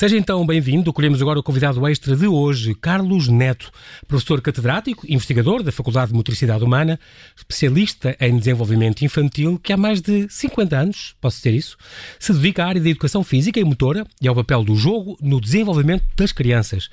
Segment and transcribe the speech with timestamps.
[0.00, 0.94] Seja então bem-vindo.
[0.94, 3.70] Colhemos agora o convidado extra de hoje, Carlos Neto,
[4.08, 6.98] professor catedrático, investigador da Faculdade de Motricidade Humana,
[7.36, 11.76] especialista em desenvolvimento infantil, que há mais de 50 anos, posso dizer isso,
[12.18, 15.38] se dedica à área da educação física e motora e ao papel do jogo no
[15.38, 16.88] desenvolvimento das crianças.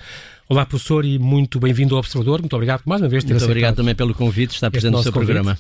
[0.50, 2.42] Olá, professor, e muito bem-vindo ao Observador.
[2.42, 5.02] Muito obrigado por mais uma vez ter Muito obrigado também pelo convite, estar presente no
[5.02, 5.28] seu convite.
[5.28, 5.58] programa.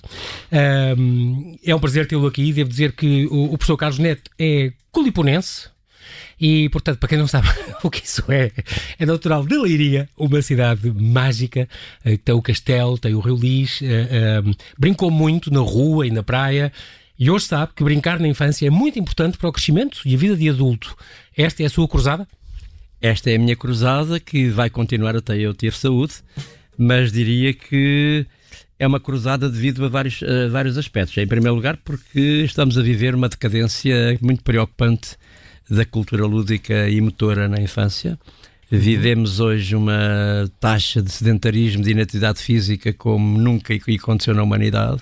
[0.99, 2.51] Um, é um prazer tê-lo aqui.
[2.51, 5.69] Devo dizer que o, o professor Carlos Neto é culiponense,
[6.39, 7.47] e, portanto, para quem não sabe
[7.83, 8.51] o que isso é,
[8.99, 11.67] é natural de Leiria, uma cidade mágica.
[12.05, 16.11] Eh, tem o castelo, tem o Rio Lis, uh, uh, brincou muito na rua e
[16.11, 16.71] na praia.
[17.17, 20.17] E hoje sabe que brincar na infância é muito importante para o crescimento e a
[20.17, 20.95] vida de adulto.
[21.35, 22.27] Esta é a sua cruzada?
[23.01, 26.13] Esta é a minha cruzada que vai continuar até eu ter saúde,
[26.77, 28.25] mas diria que
[28.77, 31.17] é uma cruzada devido a vários, a vários aspectos.
[31.17, 35.17] Em primeiro lugar, porque estamos a viver uma decadência muito preocupante
[35.69, 38.17] da cultura lúdica e motora na infância.
[38.69, 45.01] Vivemos hoje uma taxa de sedentarismo, de inatividade física como nunca aconteceu na humanidade.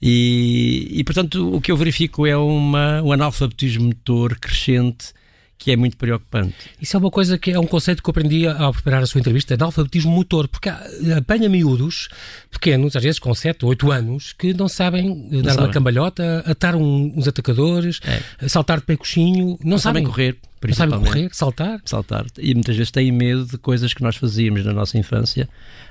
[0.00, 5.12] E, e portanto, o que eu verifico é uma, um analfabetismo motor crescente
[5.58, 6.54] que é muito preocupante.
[6.80, 9.20] Isso é uma coisa que é um conceito que eu aprendi ao preparar a sua
[9.20, 10.68] entrevista, analfabetismo motor, porque
[11.16, 12.08] apanha miúdos
[12.50, 15.66] pequenos, às vezes com 7 ou 8 anos, que não sabem não dar sabem.
[15.66, 18.48] uma cambalhota, atar um, uns atacadores, é.
[18.48, 20.36] saltar de pé coxinho, não, não sabem, sabem correr.
[20.66, 21.80] Não sabem correr, saltar?
[21.84, 22.24] Saltar.
[22.38, 25.48] E muitas vezes têm medo de coisas que nós fazíamos na nossa infância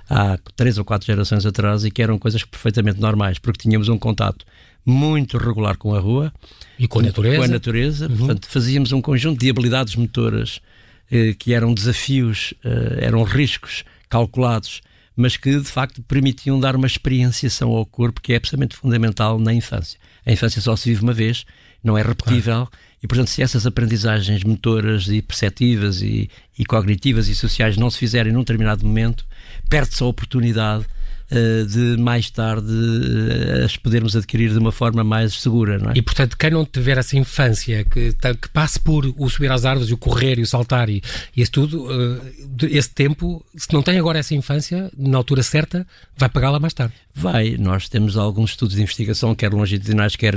[0.10, 3.98] há três ou quatro gerações atrás e que eram coisas perfeitamente normais, porque tínhamos um
[3.98, 4.46] contato
[4.86, 6.34] muito regular com a rua
[6.78, 7.38] e com a natureza.
[7.38, 8.08] Com a natureza.
[8.08, 8.18] Uhum.
[8.18, 10.60] Portanto, fazíamos um conjunto de habilidades motoras
[11.12, 14.82] eh, que eram desafios, eh, eram riscos calculados,
[15.16, 19.54] mas que de facto permitiam dar uma experienciação ao corpo que é absolutamente fundamental na
[19.54, 20.00] infância.
[20.26, 21.46] A infância só se vive uma vez,
[21.84, 22.66] não é repetível.
[22.66, 22.70] Claro.
[23.04, 27.98] E, portanto, se essas aprendizagens motoras e perceptivas e, e cognitivas e sociais não se
[27.98, 29.26] fizerem num determinado momento,
[29.70, 30.86] perde-se a oportunidade
[31.66, 35.94] de mais tarde uh, as podermos adquirir de uma forma mais segura, não é?
[35.96, 39.90] E portanto, quem não tiver essa infância, que, que passe por o subir às árvores,
[39.90, 41.02] e o correr e o saltar e,
[41.36, 42.22] e esse tudo, uh,
[42.64, 46.94] esse tempo, se não tem agora essa infância, na altura certa, vai pagá-la mais tarde.
[47.16, 47.56] Vai.
[47.58, 50.34] Nós temos alguns estudos de investigação, quer longitudinais, quer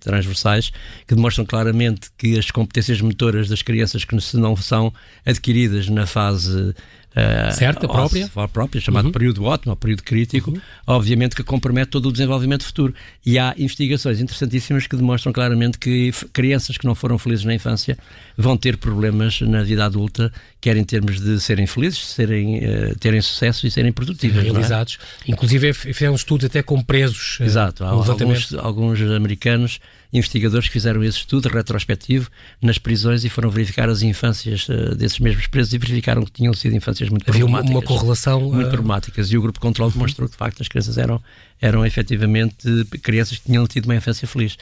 [0.00, 0.72] transversais,
[1.06, 4.92] que demonstram claramente que as competências motoras das crianças que não são
[5.26, 6.74] adquiridas na fase
[7.16, 8.28] uh, certa, própria.
[8.52, 9.12] própria, chamado uhum.
[9.12, 10.60] período ótimo, ou período crítico, uhum.
[10.86, 12.94] obviamente que compromete todo o desenvolvimento futuro.
[13.24, 17.96] E há investigações interessantíssimas que demonstram claramente que crianças que não foram felizes na infância
[18.36, 23.20] vão ter problemas na vida adulta, quer em termos de serem felizes, serem, uh, terem
[23.20, 24.38] sucesso e serem produtivos.
[24.38, 24.42] É?
[24.42, 24.98] realizados.
[25.26, 25.30] É?
[25.30, 27.38] Inclusive fizeram estudos até com presos.
[27.40, 27.84] Eh, Exato.
[27.84, 29.80] Há alguns, alguns americanos
[30.12, 32.30] investigadores que fizeram esse estudo retrospectivo
[32.62, 36.54] nas prisões e foram verificar as infâncias uh, desses mesmos presos e verificaram que tinham
[36.54, 37.70] sido infâncias muito Havia problemáticas.
[37.70, 38.40] uma, uma correlação.
[38.40, 38.70] Muito uh...
[38.70, 39.32] problemáticas.
[39.32, 41.20] E o grupo controle demonstrou que, de facto, as crianças eram,
[41.60, 44.56] eram efetivamente crianças que tinham tido uma infância feliz.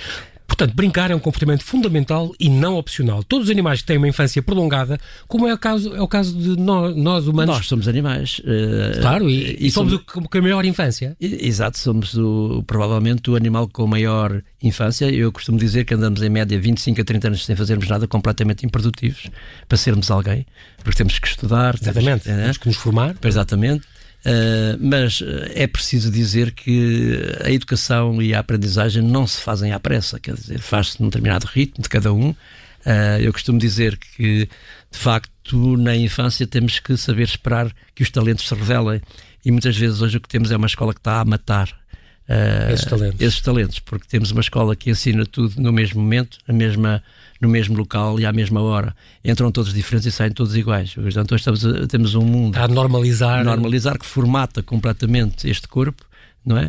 [0.47, 3.23] Portanto, brincar é um comportamento fundamental e não opcional.
[3.25, 6.37] Todos os animais que têm uma infância prolongada, como é o caso, é o caso
[6.37, 7.57] de nós, nós humanos.
[7.57, 8.41] Nós somos animais.
[8.41, 11.17] Uh, claro, e, e, e somos, somos o com a maior infância.
[11.21, 15.11] Exato, somos o, provavelmente o animal com a maior infância.
[15.11, 18.67] Eu costumo dizer que andamos em média 25 a 30 anos sem fazermos nada, completamente
[18.67, 19.31] improdutivos,
[19.69, 20.47] para sermos alguém,
[20.85, 21.77] porque temos que estudar.
[21.81, 23.17] Exatamente, temos, temos que nos formar.
[23.23, 23.92] Exatamente.
[24.25, 29.73] Uh, mas eh, é preciso dizer que a educação e a aprendizagem não se fazem
[29.73, 32.31] à pressa, quer dizer, faz-se num determinado ritmo de cada um.
[32.31, 34.49] Uh, eu costumo dizer que,
[34.91, 39.01] de facto, na infância temos que saber esperar que os talentos se revelem.
[39.45, 41.82] E muitas vezes hoje o que temos é uma escola que está a matar
[42.29, 43.21] uh, esses, talentos.
[43.21, 47.03] esses talentos, porque temos uma escola que ensina tudo no mesmo momento, na mesma
[47.41, 48.95] no mesmo local e à mesma hora.
[49.25, 50.97] Entram todos diferentes e saem todos iguais.
[50.97, 56.05] Hoje estamos a, temos um mundo a normalizar, normalizar que formata completamente este corpo,
[56.47, 56.67] não é?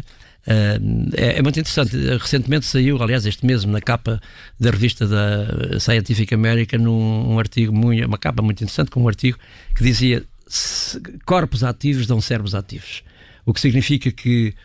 [0.47, 1.95] Uh, é, é, muito interessante.
[2.17, 4.19] Recentemente saiu, aliás, este mesmo, na capa
[4.59, 9.07] da revista da Scientific American, num um artigo, muito, uma capa muito interessante, com um
[9.07, 9.38] artigo
[9.75, 10.23] que dizia
[11.23, 13.03] corpos ativos dão cérebros ativos.
[13.45, 14.56] O que significa que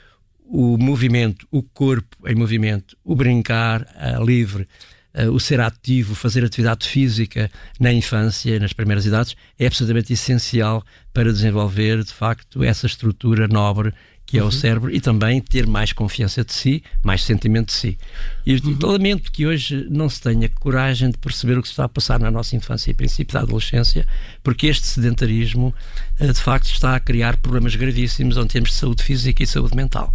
[0.49, 4.67] o movimento, o corpo em movimento, o brincar uh, livre,
[5.15, 10.83] uh, o ser ativo, fazer atividade física na infância, nas primeiras idades, é absolutamente essencial
[11.12, 13.93] para desenvolver, de facto, essa estrutura nobre
[14.29, 14.49] que é uhum.
[14.49, 17.99] o cérebro, e também ter mais confiança de si, mais sentimento de si.
[18.45, 18.77] E uhum.
[18.83, 22.21] lamento que hoje não se tenha coragem de perceber o que se está a passar
[22.21, 24.07] na nossa infância e princípio da adolescência,
[24.43, 25.75] porque este sedentarismo,
[26.21, 29.75] eh, de facto, está a criar problemas gravíssimos em termos de saúde física e saúde
[29.75, 30.15] mental.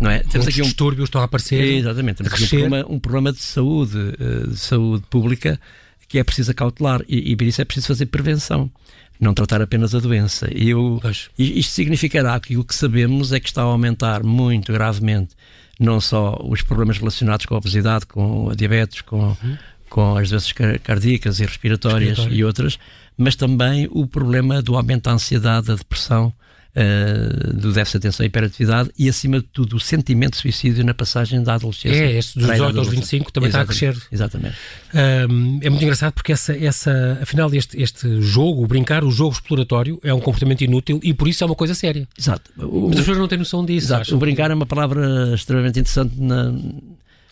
[0.00, 0.20] Não é?
[0.20, 1.62] Temos aqui um distúrbios estão a aparecer.
[1.62, 5.60] Exatamente, temos aqui um problema, um problema de saúde, eh, de saúde pública
[6.08, 8.70] que é preciso cautelar e, e por isso é preciso fazer prevenção
[9.22, 10.48] não tratar apenas a doença.
[10.52, 11.00] E eu,
[11.38, 15.36] isto significará que o que sabemos é que está a aumentar muito gravemente
[15.78, 19.58] não só os problemas relacionados com a obesidade, com a diabetes, com, uhum.
[19.88, 20.52] com as doenças
[20.82, 22.78] cardíacas e respiratórias e outras,
[23.16, 26.32] mas também o problema do aumento da ansiedade, da depressão,
[26.76, 30.84] uh, do déficit de atenção e hiperatividade e, acima de tudo, o sentimento de suicídio
[30.84, 31.96] na passagem da adolescência.
[31.96, 34.08] É, este dos 18 aos 25 também exatamente, está a crescer.
[34.12, 34.56] Exatamente.
[34.94, 40.00] Um, é muito engraçado porque essa, essa, afinal, este, este jogo, brincar, o jogo exploratório,
[40.02, 42.08] é um comportamento inútil e por isso é uma coisa séria.
[42.18, 42.50] Exato.
[42.58, 43.86] O, Mas as pessoas não têm noção disso.
[43.86, 44.14] Exato.
[44.14, 46.52] O brincar é uma palavra extremamente interessante na,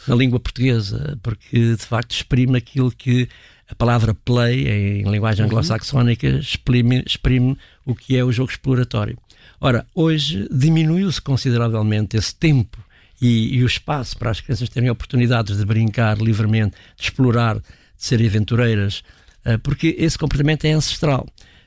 [0.06, 3.28] na língua portuguesa, porque de facto exprime aquilo que
[3.70, 5.52] a palavra play, em linguagem uhum.
[5.52, 9.16] anglo-saxónica, exprime, exprime o que é o jogo exploratório.
[9.60, 12.78] Ora, hoje diminuiu-se consideravelmente esse tempo
[13.20, 17.62] e, e, o espaço para as crianças terem oportunidades de brincar livremente, de explorar, de
[17.98, 19.02] serem aventureiras,
[19.44, 21.26] uh, porque esse comportamento é ancestral.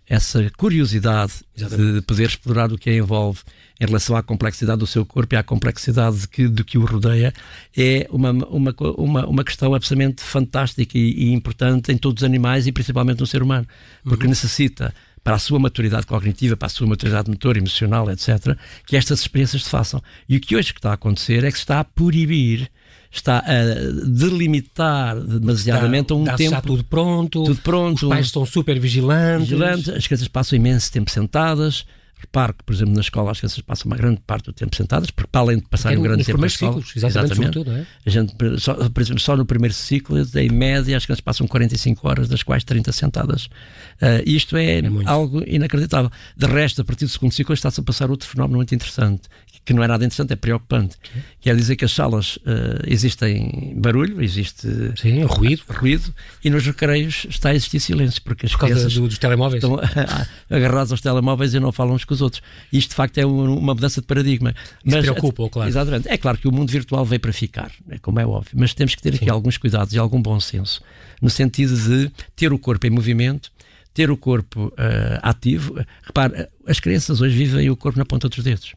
[0.10, 1.94] Essa curiosidade Exatamente.
[1.94, 3.40] de poder explorar o que a envolve
[3.80, 6.86] em relação à complexidade do seu corpo e à complexidade de que, de que o
[6.86, 7.34] rodeia
[7.78, 12.68] é uma, uma, uma, uma questão absolutamente fantástica e, e, importante em todos os animais
[12.68, 13.68] e principalmente no ser humano,
[14.04, 14.32] porque uhum.
[14.32, 14.94] necessita
[15.24, 19.64] para a sua maturidade cognitiva, para a sua maturidade motor, emocional, etc., que estas experiências
[19.64, 20.02] se façam.
[20.28, 22.70] E o que hoje está a acontecer é que se está a proibir
[23.16, 26.56] está a delimitar demasiadamente está, um tempo.
[26.56, 28.04] Já tudo pronto, tudo pronto.
[28.04, 29.50] Os pais estão super vigilantes.
[29.50, 29.90] vigilantes.
[29.90, 31.86] As crianças passam imenso tempo sentadas.
[32.24, 35.12] Repare que, por exemplo, na escola as crianças passam uma grande parte do tempo sentadas,
[35.12, 36.74] porque para além de passarem é um grande tempo na escola...
[36.82, 37.86] Ciclos, exatamente, exatamente sobretudo, é?
[38.06, 42.08] a gente, só, por exemplo, só no primeiro ciclo, em média, as crianças passam 45
[42.08, 43.46] horas, das quais 30 sentadas.
[43.46, 46.10] Uh, isto é, é algo inacreditável.
[46.38, 49.24] De resto, a partir do segundo ciclo está-se a passar outro fenómeno muito interessante,
[49.66, 50.98] que não é nada interessante, é preocupante.
[50.98, 51.22] Okay.
[51.42, 55.64] Quer dizer que as salas uh, existem barulho, existe Sim, ruído.
[55.70, 59.64] ruído, e nos recreios está a existir silêncio, porque as Por crianças do, dos telemóveis.
[59.64, 59.80] estão
[60.50, 62.42] agarrados aos telemóveis e não falam uns com os outros.
[62.72, 64.52] Isto, de facto, é uma mudança de paradigma.
[64.86, 65.70] Isso mas, preocupa, claro.
[65.70, 66.08] Exatamente.
[66.08, 68.96] É claro que o mundo virtual veio para ficar, é como é óbvio, mas temos
[68.96, 69.32] que ter aqui Sim.
[69.32, 70.82] alguns cuidados e algum bom senso,
[71.22, 73.52] no sentido de ter o corpo em movimento,
[73.94, 75.76] ter o corpo uh, ativo.
[76.04, 78.74] Repare, as crianças hoje vivem o corpo na ponta dos dedos.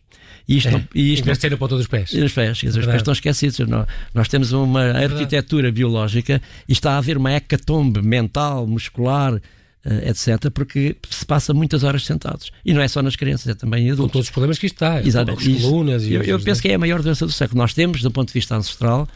[0.49, 2.13] E isto, é, e isto não, na ponta dos pés.
[2.13, 3.59] Os pés, os pés estão esquecidos.
[3.67, 9.41] Nós, nós temos uma arquitetura biológica e está a haver uma hecatombe mental, muscular,
[10.05, 12.51] etc., porque se passa muitas horas sentados.
[12.65, 14.07] E não é só nas crianças, é também em adultos.
[14.07, 15.57] Com todos os problemas que isto está, Exatamente.
[15.57, 16.63] as colunas e Eu, eu penso né?
[16.63, 17.59] que é a maior doença do século.
[17.61, 19.09] Nós temos, do ponto de vista ancestral,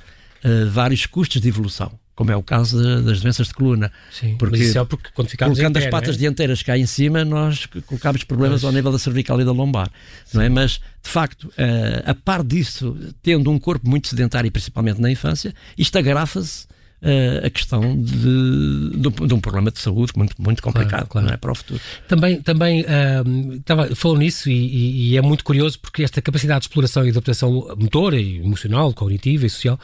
[0.45, 3.91] uh, vários custos de evolução como é o caso de, das doenças de coluna.
[4.13, 6.19] Sim, porque, mas isso é porque quando ficamos colocando pé, as patas é?
[6.19, 8.65] dianteiras cá em cima, nós colocamos problemas mas...
[8.65, 9.91] ao nível da cervical e da lombar,
[10.27, 10.37] Sim.
[10.37, 10.51] não é?
[10.51, 15.55] Mas, de facto, uh, a par disso, tendo um corpo muito sedentário, principalmente na infância,
[15.79, 16.67] isto agrava-se
[17.03, 21.35] uh, a questão de, de, de, um problema de saúde muito, muito complicado claro, claro.
[21.35, 21.81] É, para o futuro.
[22.09, 22.85] Também, também
[23.57, 27.51] estava, falou nisso e, e, é muito curioso porque esta capacidade de exploração e adaptação
[27.79, 29.79] motora, e emocional, cognitiva e social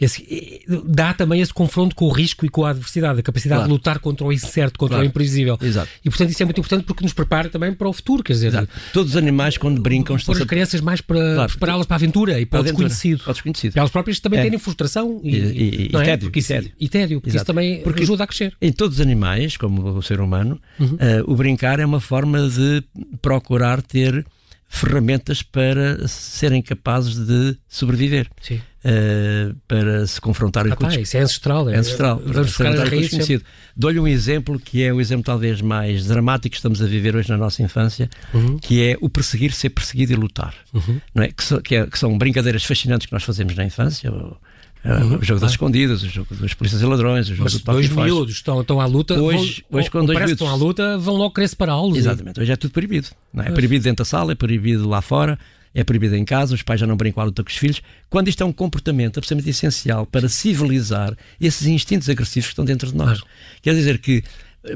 [0.00, 3.68] esse, dá também esse confronto com o risco e com a adversidade, a capacidade claro.
[3.68, 5.58] de lutar contra o incerto, contra o imprevisível.
[5.60, 5.88] Exato.
[6.04, 8.48] E portanto isso é muito importante porque nos prepara também para o futuro, quer dizer,
[8.48, 8.68] Exato.
[8.92, 12.46] todos os animais quando brincam estão as crianças mais para prepará-las para a aventura e
[12.46, 13.22] para, para o desconhecido.
[13.22, 13.72] Para o desconhecido.
[13.72, 14.42] Para elas próprias também é.
[14.42, 16.04] terem frustração e, e, e, e é?
[16.04, 16.76] tédio, isso, tédio.
[16.78, 17.42] E tédio, porque Exato.
[17.42, 18.54] isso também porque ajuda a crescer.
[18.60, 20.94] Em todos os animais, como o ser humano, uhum.
[20.94, 22.82] uh, o brincar é uma forma de
[23.20, 24.24] procurar ter
[24.72, 28.28] ferramentas para serem capazes de sobreviver.
[28.84, 32.44] Uh, para se confrontarem ah, com tá, isso é ancestral, é, é ancestral, é, para
[32.44, 33.44] se confrontarem com o desconhecido.
[33.76, 37.28] Dou-lhe um exemplo que é o exemplo talvez mais dramático que estamos a viver hoje
[37.28, 38.58] na nossa infância, uhum.
[38.58, 40.54] que é o perseguir, ser perseguido e lutar.
[40.74, 41.00] Uhum.
[41.14, 41.28] Não é?
[41.28, 44.10] Que, so, que, é, que, são brincadeiras fascinantes que nós fazemos na infância.
[44.10, 44.36] Ou,
[44.84, 47.64] Uhum, o jogo das escondidas, o jogo das polícias e ladrões, o jogo Mas do
[47.64, 50.98] dois miúdos estão, estão à luta, hoje, vão, hoje com dois miúdos estão à luta,
[50.98, 51.96] vão logo querer separá-los.
[51.96, 53.08] Exatamente, hoje é tudo proibido.
[53.36, 53.48] É?
[53.48, 55.38] é proibido dentro da sala, é proibido lá fora,
[55.72, 58.26] é proibido em casa, os pais já não brincam à luta com os filhos, quando
[58.26, 62.96] isto é um comportamento absolutamente essencial para civilizar esses instintos agressivos que estão dentro de
[62.96, 63.20] nós.
[63.62, 64.24] Quer dizer que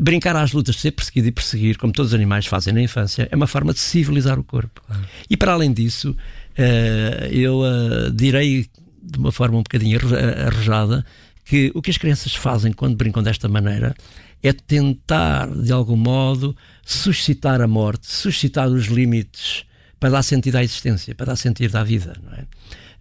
[0.00, 3.36] brincar às lutas, ser perseguido e perseguir, como todos os animais fazem na infância, é
[3.36, 4.82] uma forma de civilizar o corpo.
[5.28, 8.66] E para além disso, uh, eu uh, direi
[9.06, 9.98] de uma forma um bocadinho
[10.46, 11.04] arrojada,
[11.44, 13.94] que o que as crianças fazem quando brincam desta maneira
[14.42, 19.64] é tentar, de algum modo, suscitar a morte, suscitar os limites
[19.98, 22.44] para dar sentido à existência, para dar sentido à vida, não é?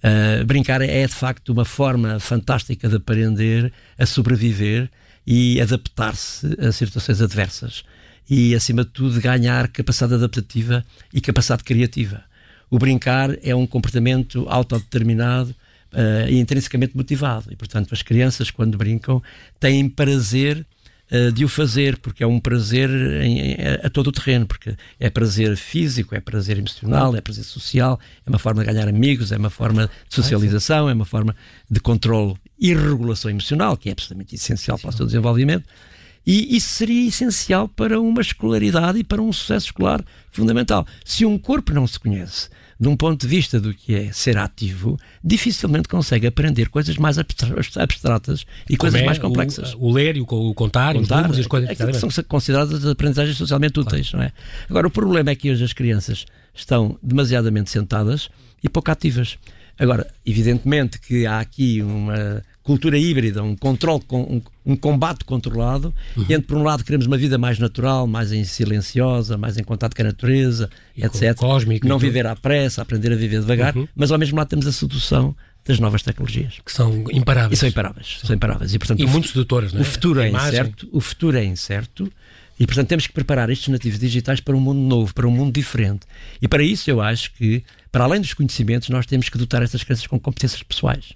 [0.05, 4.89] Uh, brincar é, de facto, uma forma fantástica de aprender a sobreviver
[5.25, 7.83] e adaptar-se a situações adversas.
[8.29, 12.23] E, acima de tudo, ganhar capacidade adaptativa e capacidade criativa.
[12.69, 15.55] O brincar é um comportamento autodeterminado
[15.93, 17.51] uh, e intrinsecamente motivado.
[17.51, 19.21] E, portanto, as crianças, quando brincam,
[19.59, 20.65] têm prazer
[21.11, 24.75] uh, de o fazer, porque é um prazer em, em, a todo o terreno, porque
[24.99, 29.31] é prazer físico, é prazer emocional, é prazer social, é uma forma de ganhar amigos,
[29.31, 31.35] é uma forma de socialização, é uma forma
[31.69, 35.65] de controle e regulação emocional, que é absolutamente essencial para o seu desenvolvimento.
[36.25, 40.87] E isso seria essencial para uma escolaridade e para um sucesso escolar fundamental.
[41.03, 44.37] Se um corpo não se conhece, de um ponto de vista do que é ser
[44.37, 49.73] ativo, dificilmente consegue aprender coisas mais abstratas e Como coisas é mais complexas.
[49.75, 51.69] O, o, ler e o, contar, contar os e as coisas.
[51.69, 54.17] que são consideradas aprendizagens socialmente úteis, claro.
[54.17, 54.33] não é?
[54.69, 58.29] Agora, o problema é que hoje as crianças estão demasiadamente sentadas
[58.63, 59.37] e pouco ativas.
[59.77, 66.23] Agora, evidentemente que há aqui uma cultura híbrida, um controle, um, um combate controlado, uhum.
[66.23, 70.01] entre por um lado queremos uma vida mais natural, mais silenciosa, mais em contato com
[70.01, 70.67] a natureza,
[70.97, 71.35] e etc.
[71.35, 73.87] Cósmico, não viver à pressa, aprender a viver devagar, uhum.
[73.95, 76.55] mas ao mesmo lado temos a sedução das novas tecnologias.
[76.65, 77.53] Que são imparáveis.
[77.53, 78.19] E são imparáveis.
[78.23, 78.73] São imparáveis.
[78.73, 79.83] E, portanto, e muito sedutoras, não é?
[79.83, 82.11] O futuro é incerto, o futuro é incerto.
[82.59, 85.53] E, portanto, temos que preparar estes nativos digitais para um mundo novo, para um mundo
[85.53, 86.07] diferente.
[86.41, 89.83] E para isso, eu acho que, para além dos conhecimentos, nós temos que dotar estas
[89.83, 91.13] crianças com competências pessoais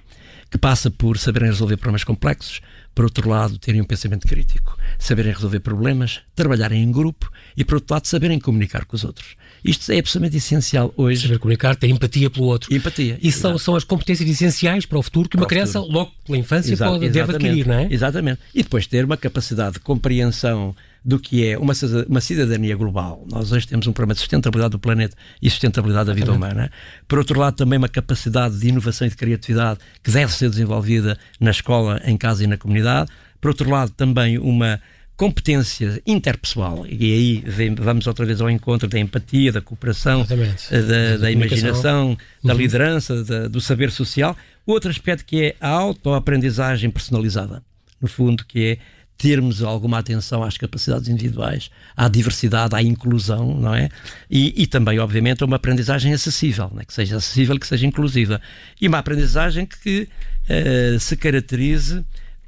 [0.50, 2.62] que passa por saberem resolver problemas complexos,
[2.94, 7.76] por outro lado, terem um pensamento crítico, saberem resolver problemas, trabalharem em grupo e, por
[7.76, 9.36] outro lado, saberem comunicar com os outros.
[9.64, 11.28] Isto é absolutamente essencial hoje.
[11.28, 12.74] Saber comunicar, ter empatia pelo outro.
[12.74, 13.18] Empatia.
[13.22, 16.38] E são, são as competências essenciais para o futuro que para uma criança, logo pela
[16.38, 17.88] infância, Exa pode, deve adquirir, não é?
[17.90, 18.40] Exatamente.
[18.54, 21.74] E depois ter uma capacidade de compreensão do que é uma,
[22.08, 23.26] uma cidadania global.
[23.30, 26.72] Nós hoje temos um problema de sustentabilidade do planeta e sustentabilidade da vida humana.
[27.08, 31.18] Por outro lado, também uma capacidade de inovação e de criatividade que deve ser desenvolvida
[31.40, 33.10] na escola, em casa e na comunidade.
[33.40, 34.80] Por outro lado, também uma
[35.20, 40.26] competência interpessoal, e aí vem, vamos outra vez ao encontro da empatia, da cooperação,
[40.72, 42.60] eh, da, da imaginação, da uhum.
[42.60, 44.34] liderança, da, do saber social.
[44.66, 47.62] Outro aspecto que é a autoaprendizagem personalizada,
[48.00, 48.78] no fundo, que é
[49.20, 53.90] termos alguma atenção às capacidades individuais, à diversidade, à inclusão, não é?
[54.32, 56.86] E, e também, obviamente, a uma aprendizagem acessível, é?
[56.86, 58.42] que seja acessível que seja inclusiva.
[58.80, 60.08] E uma aprendizagem que
[60.46, 62.02] uh, se caracterize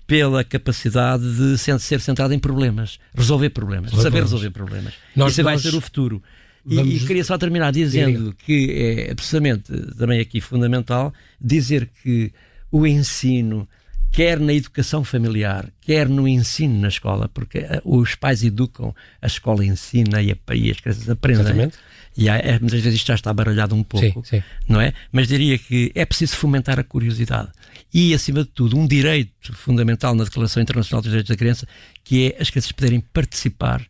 [0.07, 4.93] pela capacidade de ser centrada em problemas, resolver problemas, saber resolver problemas.
[5.13, 5.61] Nós, Isso nós...
[5.61, 6.23] vai ser o futuro.
[6.65, 6.93] Vamos...
[6.93, 8.71] E, e, queria só terminar dizendo que
[9.09, 12.31] é precisamente também aqui fundamental dizer que
[12.71, 13.67] o ensino
[14.11, 19.27] quer na educação familiar, quer no ensino na escola, porque eh, os pais educam, a
[19.27, 21.41] escola ensina e, a, e as crianças aprendem.
[21.41, 21.77] Exatamente.
[22.17, 24.43] E há, é, muitas vezes isto já está baralhado um pouco, sim, sim.
[24.67, 24.93] não é?
[25.11, 27.49] Mas diria que é preciso fomentar a curiosidade.
[27.93, 31.67] E, acima de tudo, um direito fundamental na Declaração Internacional dos Direitos da Criança,
[32.03, 33.81] que é as crianças poderem participar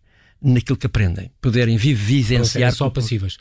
[0.41, 2.69] naquilo que aprendem, poderem vivenciar.
[2.69, 3.37] Não só passivas.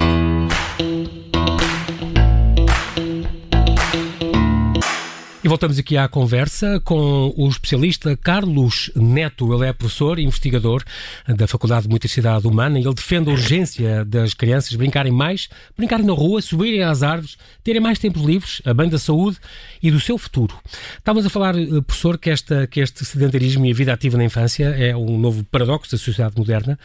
[5.42, 9.54] E voltamos aqui à conversa com o especialista Carlos Neto.
[9.54, 10.85] Ele é professor e investigador
[11.26, 16.04] da Faculdade de Motricidade Humana e ele defende a urgência das crianças brincarem mais, brincarem
[16.04, 19.38] na rua, subirem às árvores, terem mais tempos livres, a bem da saúde
[19.82, 20.54] e do seu futuro.
[20.99, 24.25] Estávamos a falar, eh, professor, que, esta, que este sedentarismo e a vida ativa na
[24.25, 26.78] infância é um novo paradoxo da sociedade moderna.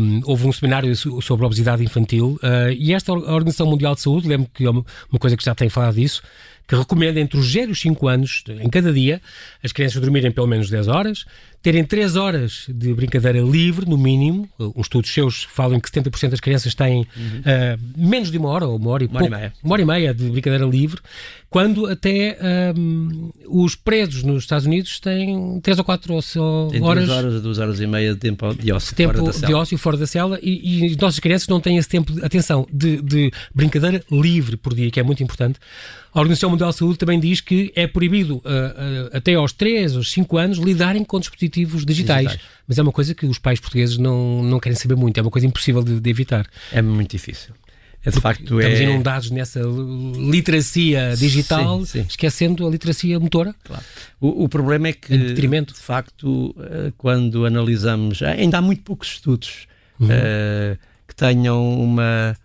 [0.00, 4.48] Um, houve um seminário sobre obesidade infantil uh, e esta Organização Mundial de Saúde, lembro
[4.54, 4.84] que é uma
[5.20, 6.22] coisa que já tem falado disso,
[6.72, 9.20] que recomenda entre os 0 e os 5 anos, em cada dia,
[9.62, 11.26] as crianças dormirem pelo menos 10 horas,
[11.62, 14.48] terem 3 horas de brincadeira livre, no mínimo.
[14.58, 17.40] Os estudos seus falam que 70% das crianças têm uhum.
[17.40, 19.52] uh, menos de uma hora, ou uma hora e uma pouco, hora e meia.
[19.62, 21.00] Uma hora e meia de brincadeira livre,
[21.48, 22.38] quando até
[22.76, 26.34] um, os presos nos Estados Unidos têm 3 ou 4 horas.
[26.34, 29.46] Duas horas, duas horas e meia de tempo de ócio tempo fora da cela.
[29.46, 32.24] de ócio fora da cela e, e as nossas crianças não têm esse tempo, de,
[32.24, 35.58] atenção, de, de brincadeira livre por dia, que é muito importante.
[36.14, 39.96] A Organização Mundial de Saúde também diz que é proibido uh, uh, até aos 3
[39.96, 41.86] ou 5 anos lidarem com dispositivos digitais.
[41.86, 42.40] digitais.
[42.66, 45.30] Mas é uma coisa que os pais portugueses não, não querem saber muito, é uma
[45.30, 46.46] coisa impossível de, de evitar.
[46.72, 47.54] É muito difícil.
[48.04, 48.82] É de facto estamos é...
[48.82, 52.06] inundados nessa literacia digital, sim, sim.
[52.08, 53.54] esquecendo a literacia motora.
[53.62, 53.82] Claro.
[54.20, 59.68] O, o, problema é que, de facto, eh, quando analisamos, ainda há muito poucos estudos
[60.00, 60.08] uhum.
[60.08, 62.36] uh, que tenham uma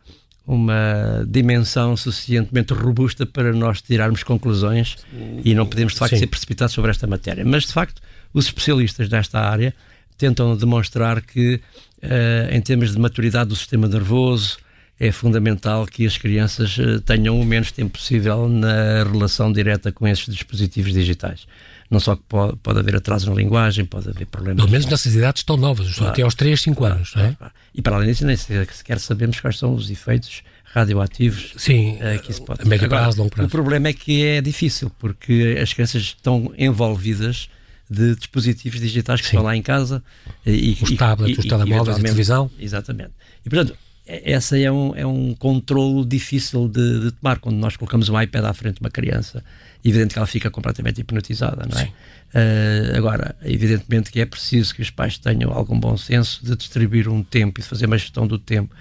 [0.47, 4.95] uma dimensão suficientemente robusta para nós tirarmos conclusões
[5.43, 6.19] e não podemos de facto Sim.
[6.19, 7.43] ser precipitados sobre esta matéria.
[7.43, 8.01] Mas de facto,
[8.37, 9.73] os especialistas desta área
[10.17, 11.55] tentam demonstrar que,
[12.03, 14.57] uh, em termos de maturidade do sistema nervoso,
[14.99, 20.07] é fundamental que as crianças uh, tenham o menos tempo possível na relação direta com
[20.07, 21.47] esses dispositivos digitais
[21.89, 24.61] não só que pode, pode haver atraso na linguagem, pode haver problemas.
[24.61, 26.11] Pelo menos nessas idades tão novas, claro.
[26.11, 27.37] até aos 3, 5 anos, não é?
[27.73, 32.31] E para além disso, nem sequer sabemos quais são os efeitos radioativos Sim, uh, que
[32.31, 33.47] isso pode a médio prazo, longo prazo.
[33.47, 37.49] O problema é que é difícil, porque as crianças estão envolvidas
[37.89, 39.37] de dispositivos digitais que Sim.
[39.37, 40.03] estão lá em casa.
[40.45, 42.51] E, os tablets, e, os telemóveis, a televisão.
[42.59, 43.11] Exatamente.
[43.45, 43.77] E, portanto,
[44.07, 48.45] essa é um, é um controlo difícil de, de, tomar quando nós colocamos um iPad
[48.45, 49.43] à frente de uma criança.
[49.83, 51.91] Evidente que ela fica completamente hipnotizada, não é?
[52.33, 57.09] Uh, agora, evidentemente que é preciso que os pais tenham algum bom senso de distribuir
[57.09, 58.73] um tempo e de fazer uma gestão do tempo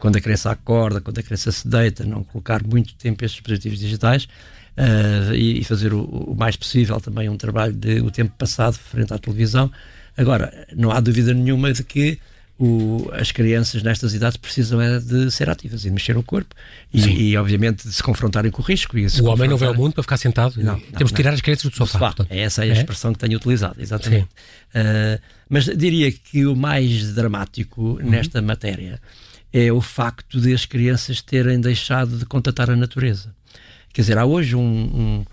[0.00, 3.78] quando a criança acorda, quando a criança se deita, não colocar muito tempo estes dispositivos
[3.78, 4.28] digitais
[4.76, 8.74] uh, e, e, fazer o, o, mais possível também um trabalho de o tempo passado
[8.74, 9.70] frente à televisão.
[10.16, 12.18] Agora, não há dúvida nenhuma de que
[12.58, 16.54] o, as crianças nestas idades precisam é de ser ativas e de mexer o corpo
[16.92, 18.96] e, e, obviamente de se confrontarem com o risco.
[18.96, 20.54] o homem não veio ao mundo para ficar sentado.
[20.58, 21.34] Não, não, Temos de tirar não.
[21.34, 22.12] as crianças do sofá.
[22.12, 22.26] sofá.
[22.30, 22.78] É essa é a é?
[22.78, 24.28] expressão que tenho utilizado, exatamente.
[24.74, 28.10] Uh, mas diria que o mais dramático uhum.
[28.10, 29.00] nesta matéria
[29.52, 33.34] é o facto de as crianças terem deixado de contatar a natureza.
[33.92, 35.24] Quer dizer, há hoje um,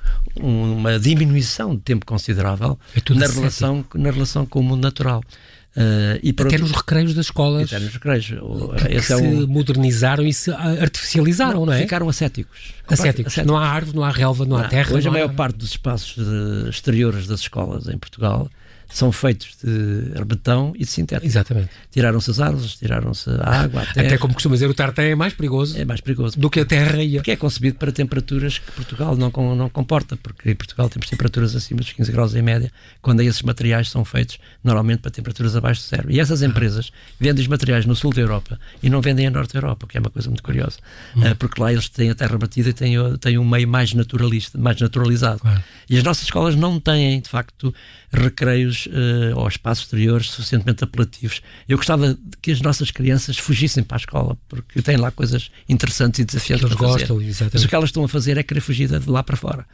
[0.42, 5.24] um, uma diminuição de tempo considerável é na, relação, na relação com o mundo natural.
[5.78, 6.60] Uh, e Até outro...
[6.62, 7.72] nos recreios das escolas.
[7.72, 8.26] Até nos recreios.
[8.26, 9.42] Que, Esse que é um...
[9.42, 11.82] se modernizaram e se artificializaram, não, não é?
[11.82, 12.74] Ficaram ascéticos.
[12.88, 13.38] ascéticos.
[13.38, 14.94] Não há árvore, não há relva, não, não há terra.
[14.94, 15.34] Hoje a maior há...
[15.34, 16.18] parte dos espaços
[16.68, 18.50] exteriores das escolas em Portugal
[18.92, 21.26] são feitos de betão e de sintético.
[21.26, 21.70] Exatamente.
[21.92, 24.08] Tiraram-se as árvores, tiraram-se a água, a terra.
[24.08, 25.78] Até como costuma dizer, o tartan é mais perigoso.
[25.78, 26.40] É mais perigoso.
[26.40, 27.20] Do que a terra e a...
[27.20, 31.56] Porque é concebido para temperaturas que Portugal não, não comporta, porque em Portugal temos temperaturas
[31.56, 35.82] acima dos 15 graus em média, quando esses materiais são feitos normalmente para temperaturas abaixo
[35.82, 36.12] de zero.
[36.12, 39.54] E essas empresas vendem os materiais no sul da Europa e não vendem a norte
[39.54, 40.78] da Europa, que é uma coisa muito curiosa.
[41.16, 41.22] Hum.
[41.38, 44.80] Porque lá eles têm a terra batida e têm, têm um meio mais naturalista, mais
[44.82, 45.40] naturalizado.
[45.40, 45.64] Claro.
[45.90, 47.74] E as nossas escolas não têm, de facto,
[48.12, 51.42] recreios uh, ou espaços exteriores suficientemente apelativos.
[51.68, 56.20] Eu gostava que as nossas crianças fugissem para a escola, porque têm lá coisas interessantes
[56.20, 57.00] e desafiantes que para fazer.
[57.00, 57.54] Gostam, exatamente.
[57.54, 59.66] Mas o que elas estão a fazer é querer fugir de lá para fora.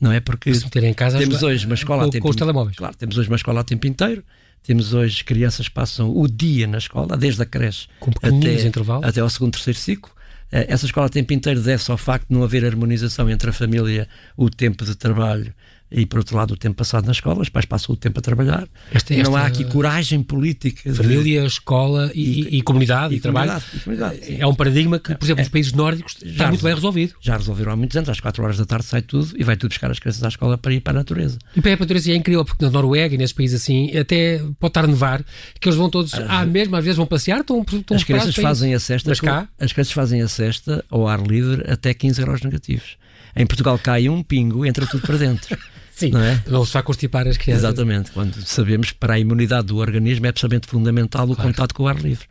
[0.00, 2.30] Não é porque se meterem em casa temos hoje uma escola com, a tempo, com
[2.30, 2.76] os telemóveis.
[2.76, 4.24] Claro, temos hoje uma escola a tempo inteiro.
[4.62, 7.86] Temos hoje crianças que passam o dia na escola, desde a creche
[8.22, 10.10] até, até ao segundo, terceiro ciclo.
[10.50, 13.52] Eh, essa escola a tempo inteiro deve-se ao facto de não haver harmonização entre a
[13.52, 15.52] família, o tempo de trabalho
[15.94, 18.22] e por outro lado o tempo passado na escola, os pais passam o tempo a
[18.22, 18.66] trabalhar.
[18.92, 20.92] Esta, esta não há aqui coragem política.
[20.92, 21.46] Família, de...
[21.46, 23.62] escola e, e, e comunidade e, e trabalho.
[23.84, 27.14] Comunidade, é um paradigma que, por exemplo, é, nos países nórdicos está muito bem resolvido.
[27.20, 29.70] Já resolveram há muitos anos, às 4 horas da tarde sai tudo e vai tudo
[29.70, 31.38] buscar as crianças à escola para ir para a natureza.
[31.54, 34.70] E para a natureza é incrível, porque na Noruega e nesses países assim, até pode
[34.70, 35.24] estar a nevar,
[35.60, 38.34] que eles vão todos, à ah, mesma às vezes vão passear, estão, estão as crianças
[38.34, 42.20] fazem a cesta, Mas cá, as crianças fazem a cesta ao ar livre até 15
[42.20, 42.96] graus negativos.
[43.36, 45.56] Em Portugal cai um pingo, entra tudo para dentro.
[45.96, 46.42] Sim, não, é?
[46.46, 47.64] não se vai constipar as crianças.
[47.64, 51.50] Exatamente, quando sabemos que para a imunidade do organismo é absolutamente fundamental o claro.
[51.50, 52.26] contato com o ar livre.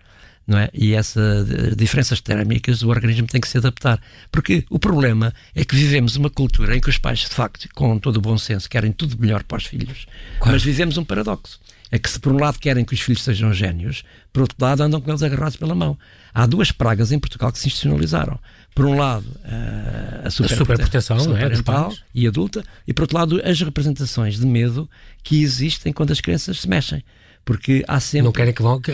[0.45, 0.69] Não é?
[0.73, 3.97] E essas eh, diferenças térmicas o organismo tem que se adaptar.
[4.29, 7.97] Porque o problema é que vivemos uma cultura em que os pais, de facto, com
[7.97, 10.05] todo o bom senso, querem tudo melhor para os filhos,
[10.39, 10.51] claro.
[10.51, 11.61] mas vivemos um paradoxo.
[11.89, 14.81] É que se por um lado querem que os filhos sejam génios, por outro lado
[14.81, 15.97] andam com eles agarrados pela mão.
[16.33, 18.37] Há duas pragas em Portugal que se institucionalizaram
[18.73, 19.25] por um lado,
[20.23, 21.55] a, super, a superproteção super é,
[22.13, 24.89] e adulta, e por outro lado, as representações de medo
[25.21, 27.03] que existem quando as crianças se mexem.
[27.45, 28.23] Porque há sempre.
[28.23, 28.79] Não querem que vão.
[28.79, 28.91] Que,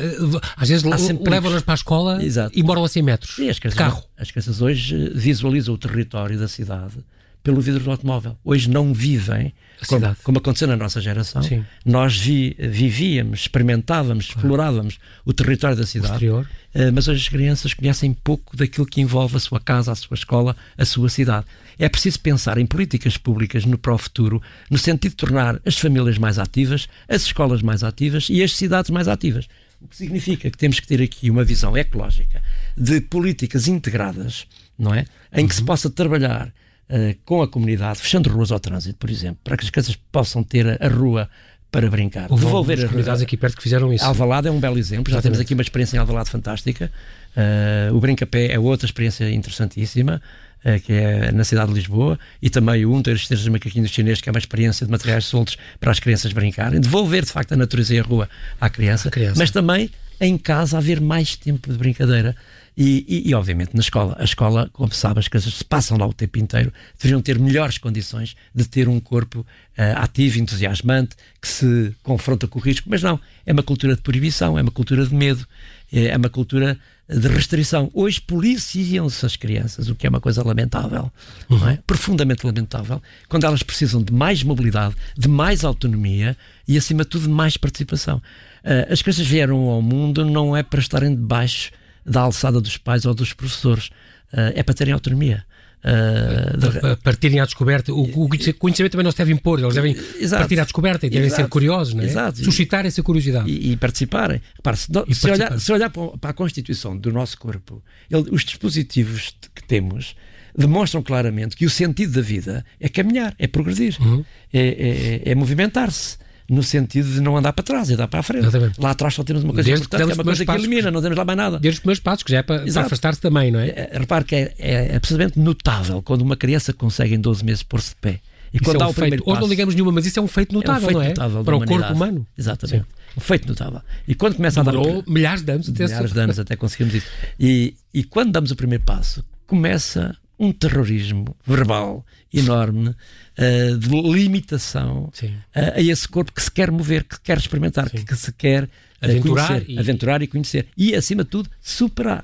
[0.58, 2.58] às vezes levam-nas para a escola Exato.
[2.58, 3.36] e moram a 100 metros.
[3.36, 4.04] Sim, as crianças, carro.
[4.18, 6.98] As crianças hoje visualizam o território da cidade
[7.43, 8.38] pelo vidro do automóvel.
[8.43, 9.54] Hoje não vivem,
[9.88, 11.41] como, como, aconteceu na nossa geração.
[11.41, 11.65] Sim.
[11.86, 14.39] Nós vi, vivíamos, experimentávamos, claro.
[14.39, 16.45] explorávamos o território da cidade, uh,
[16.93, 20.56] mas hoje as crianças conhecem pouco daquilo que envolve a sua casa, a sua escola,
[20.78, 21.45] a sua cidade.
[21.78, 25.78] É preciso pensar em políticas públicas no, para o futuro, no sentido de tornar as
[25.78, 29.47] famílias mais ativas, as escolas mais ativas e as cidades mais ativas.
[29.82, 32.43] O que significa que temos que ter aqui uma visão ecológica
[32.75, 34.45] de políticas integradas,
[34.78, 35.06] não é?
[35.32, 35.60] Em que uhum.
[35.60, 36.54] se possa trabalhar
[36.89, 40.43] uh, com a comunidade, fechando ruas ao trânsito, por exemplo, para que as crianças possam
[40.43, 41.30] ter a, rua
[41.71, 42.28] para brincar.
[42.32, 44.04] Houve Devolver as comunidades aqui perto que fizeram isso.
[44.04, 45.13] Alvalade é um belo exemplo.
[45.13, 46.91] Já temos aqui uma experiência em Alvalade fantástica.
[47.36, 50.19] Uh, o Brinca-Pé é outra experiência interessantíssima,
[50.65, 52.17] uh, que é na cidade de Lisboa.
[52.41, 55.58] E também o Ter Esteiras de Macaquinhos Chineses, que é uma experiência de materiais soltos
[55.80, 56.80] para as crianças brincarem.
[56.80, 58.28] Devolver, de facto, a natureza e a rua
[58.60, 59.12] à criança.
[59.12, 59.36] criança.
[59.38, 62.36] Mas também, em casa, haver mais tempo de brincadeira.
[62.77, 64.15] E, e, e, obviamente, na escola.
[64.17, 67.77] A escola, como sabe, as crianças se passam lá o tempo inteiro, deveriam ter melhores
[67.77, 72.89] condições de ter um corpo uh, ativo, entusiasmante, que se confronta com o risco.
[72.89, 75.45] Mas não, é uma cultura de proibição, é uma cultura de medo,
[75.91, 76.79] é, é uma cultura
[77.10, 77.89] de restrição.
[77.93, 81.12] Hoje policiam-se as crianças, o que é uma coisa lamentável,
[81.49, 81.69] uhum.
[81.69, 81.79] é?
[81.86, 87.23] profundamente lamentável, quando elas precisam de mais mobilidade, de mais autonomia e, acima de tudo,
[87.23, 88.21] de mais participação.
[88.63, 91.72] Uh, as crianças vieram ao mundo não é para estarem debaixo
[92.06, 93.88] da alçada dos pais ou dos professores.
[94.32, 95.43] Uh, é para terem autonomia.
[95.80, 97.93] Uh, partirem à descoberta.
[97.93, 100.41] O, o, conhecimento também não se deve impor, eles devem Exato.
[100.41, 101.43] partir à descoberta e devem Exato.
[101.43, 102.08] ser curiosos, não é?
[102.08, 102.43] Exato.
[102.43, 103.50] suscitar essa curiosidade.
[103.50, 104.41] E, e participarem.
[104.56, 108.43] Repare, se, e se, olhar, se, olhar, para a constituição do nosso corpo, ele, os
[108.43, 110.15] dispositivos que temos
[110.58, 114.26] demonstram claramente que o sentido da vida é caminhar, é progredir, uhum.
[114.52, 116.17] é, é, é movimentar-se
[116.50, 118.48] no sentido de não andar para trás, e andar para a frente.
[118.48, 118.82] Exatamente.
[118.82, 121.02] Lá atrás só temos uma coisa Desde importante, que, é uma coisa que elimina, não
[121.02, 121.60] temos lá mais nada.
[121.60, 123.70] Desde os primeiros passos, que já é para, para afastar-se também, não é?
[123.70, 127.90] é repare que é, é absolutamente notável quando uma criança consegue em 12 meses pôr-se
[127.90, 128.20] de pé.
[128.52, 130.22] E isso quando é um dá o feito, Hoje não ligamos nenhuma, mas isso é
[130.22, 131.10] um feito notável, é um feito não é?
[131.10, 132.28] Notável para o corpo humano.
[132.38, 132.84] Exatamente.
[132.84, 132.86] Sim.
[133.16, 133.82] Um feito notável.
[134.08, 135.12] E quando começa Demorou a dar.
[135.12, 137.08] milhares de anos até Milhares de anos até conseguimos isso.
[137.40, 145.12] E, e quando damos o primeiro passo, começa um terrorismo verbal enorme uh, de limitação
[145.21, 148.63] uh, a esse corpo que se quer mover, que quer experimentar, que, que, se quer
[148.63, 148.69] uh,
[149.02, 149.80] aventurar, conhecer, e...
[149.80, 150.67] aventurar e conhecer.
[150.78, 152.23] E, acima de tudo, superar.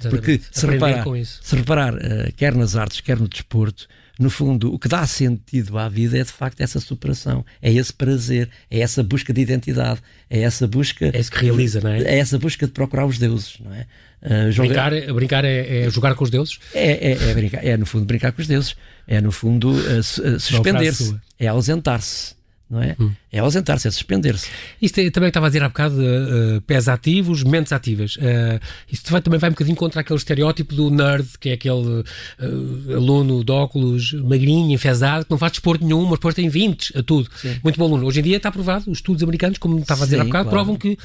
[0.00, 0.40] Exatamente.
[0.40, 1.94] Porque se reparar, se reparar
[2.36, 3.86] quer nas artes, quer no desporto,
[4.18, 7.92] no fundo, o que dá sentido à vida é de facto essa superação, é esse
[7.92, 11.10] prazer, é essa busca de identidade, é essa busca.
[11.12, 12.02] É isso que realiza, não é?
[12.02, 13.86] É essa busca de procurar os deuses, não é?
[14.24, 16.58] Uh, brincar, brincar é, é, jogar com os deuses?
[16.72, 18.74] É, é, é, brincar, é no fundo brincar com os deuses,
[19.06, 20.02] é no fundo uh,
[20.40, 22.34] suspender-se, é ausentar-se
[22.74, 22.96] não é?
[23.00, 23.12] Hum.
[23.32, 24.48] É ausentar-se, é suspender-se.
[24.82, 28.16] Isto é, também estava a dizer há bocado uh, pés ativos, mentes ativas.
[28.16, 28.60] Uh,
[28.90, 32.94] isto vai, também vai um bocadinho contra aquele estereótipo do nerd, que é aquele uh,
[32.94, 37.02] aluno de óculos magrinho, enfesado, que não faz desporto nenhum, mas depois tem 20 a
[37.02, 37.28] tudo.
[37.36, 37.56] Sim.
[37.62, 38.06] Muito bom aluno.
[38.06, 40.50] Hoje em dia está provado, os estudos americanos, como estava a dizer Sim, há bocado,
[40.50, 40.64] claro.
[40.64, 40.98] provam que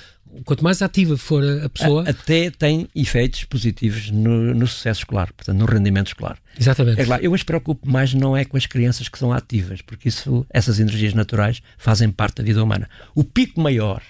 [0.46, 2.04] quanto mais ativa for a pessoa.
[2.06, 6.38] A, até tem efeitos positivos no, no, sucesso escolar, portanto, no rendimento escolar.
[6.60, 7.00] Exatamente.
[7.00, 10.10] É claro, eu me preocupo mais não é com as crianças que são ativas, porque
[10.10, 12.90] isso, essas energias naturais fazem parte da vida humana.
[13.16, 14.02] O pico maior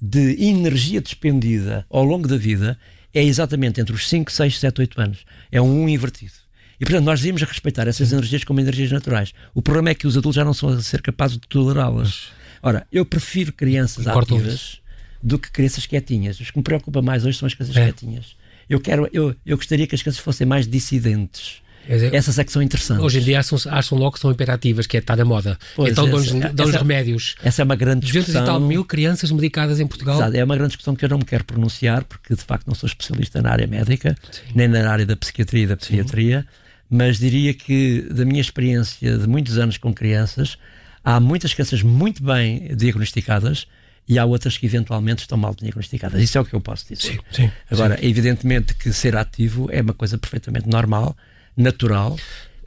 [0.00, 2.78] de energia despendida ao longo da vida
[3.14, 5.18] é exatamente entre os 5, 6, 7, 8 anos.
[5.50, 6.32] É um 1 invertido.
[6.80, 9.32] E, portanto, nós devíamos respeitar essas energias como energias naturais.
[9.54, 12.32] O problema é que os adultos já não são a ser capazes de tolerá-las.
[12.60, 14.80] Ora, eu prefiro crianças ativas
[15.22, 16.40] do que crianças quietinhas.
[16.40, 17.84] Os que me preocupa mais hoje são as crianças é.
[17.84, 18.34] quietinhas.
[18.68, 21.61] Eu, quero, eu, eu gostaria que as crianças fossem mais dissidentes.
[21.88, 23.04] Dizer, Essas é que são interessantes.
[23.04, 25.58] Hoje em dia acham, acham logo que são imperativas, que é estar na moda.
[25.74, 27.34] Pois, então dão-lhes remédios.
[27.42, 28.32] Essa é uma grande discussão.
[28.34, 30.16] 200 e tal mil crianças medicadas em Portugal.
[30.16, 32.74] Exato, é uma grande discussão que eu não me quero pronunciar, porque de facto não
[32.74, 34.42] sou especialista na área médica, Sim.
[34.54, 36.46] nem na área da psiquiatria e da psiquiatria,
[36.88, 40.58] mas diria que, da minha experiência de muitos anos com crianças,
[41.04, 43.66] há muitas crianças muito bem diagnosticadas
[44.08, 46.20] e há outras que eventualmente estão mal diagnosticadas.
[46.20, 47.12] Isso é o que eu posso dizer.
[47.12, 48.06] Sim, sim, Agora, sim.
[48.06, 51.16] evidentemente que ser ativo é uma coisa perfeitamente normal,
[51.56, 52.16] natural.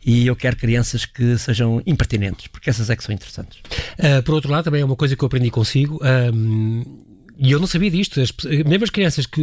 [0.06, 3.60] E eu quero crianças que sejam impertinentes, porque essas é que são interessantes.
[3.98, 6.00] Uh, por outro lado, também é uma coisa que eu aprendi consigo.
[6.32, 8.22] Um e eu não sabia disto.
[8.22, 8.32] As,
[8.66, 9.42] mesmo as crianças que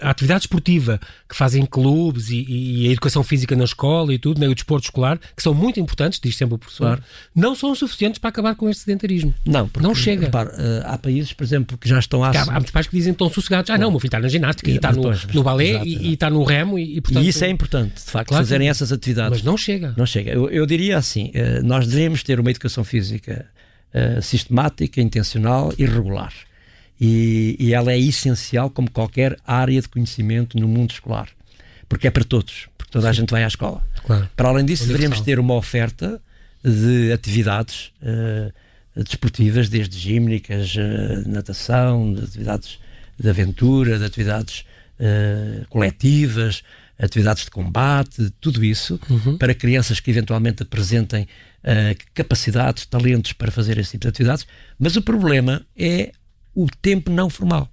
[0.00, 4.40] a atividade esportiva que fazem clubes e, e, a educação física na escola e tudo,
[4.40, 7.02] né, o desporto escolar, que são muito importantes, diz sempre o professor, claro.
[7.34, 9.34] não são suficientes para acabar com este sedentarismo.
[9.44, 10.26] Não, porque, não chega.
[10.26, 12.30] Repare, eh, há países, por exemplo, que já estão a.
[12.30, 13.70] Há, há muitos pais que dizem que estão sossegados.
[13.70, 15.02] Ah, não, o meu filho está na ginástica e, está no,
[15.34, 17.24] no balé e, e, está no remo e, portanto.
[17.24, 19.38] E isso é importante, de facto, claro, fazerem essas atividades.
[19.38, 19.94] Mas não chega.
[19.96, 20.30] Não chega.
[20.30, 23.46] Eu, eu diria assim: eh, nós deveríamos ter uma educação física
[23.94, 26.32] uh, sistemática, intencional e regular
[27.00, 31.28] e, e ela é essencial como qualquer área de conhecimento no mundo escolar,
[31.88, 33.10] porque é para todos, porque toda Sim.
[33.10, 33.82] a gente vai à escola.
[34.04, 34.28] Claro.
[34.36, 36.20] Para além disso, deveríamos ter uma oferta
[36.64, 38.52] de atividades uh,
[39.02, 42.78] desportivas, desde gímnicas, uh, natação, de atividades
[43.18, 44.64] de aventura, de atividades
[44.98, 46.62] uh, coletivas,
[46.98, 49.36] atividades de combate, tudo isso, uhum.
[49.36, 51.26] para crianças que eventualmente apresentem
[52.12, 54.46] capacidades, talentos para fazer esse tipo de atividades.
[54.78, 56.10] Mas o problema é
[56.54, 57.68] o tempo não formal.